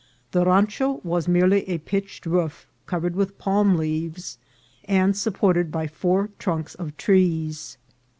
[0.31, 4.39] The rancho was merely a pitched roof covered with palm leaves,
[4.85, 7.77] and supported by four trunks of trees.